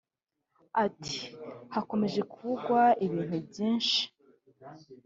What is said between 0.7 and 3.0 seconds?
Ati “Hakomeje kuvugwa